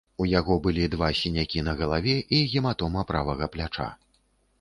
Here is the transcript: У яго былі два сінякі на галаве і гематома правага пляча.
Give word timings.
У 0.23 0.25
яго 0.29 0.55
былі 0.67 0.85
два 0.93 1.09
сінякі 1.19 1.63
на 1.67 1.75
галаве 1.81 2.15
і 2.37 2.39
гематома 2.53 3.05
правага 3.13 3.49
пляча. 3.57 3.87